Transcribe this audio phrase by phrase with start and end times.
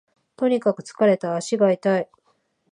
[0.35, 2.09] とにかく疲れた、足が痛い